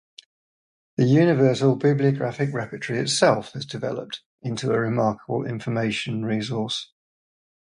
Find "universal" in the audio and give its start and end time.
1.05-1.75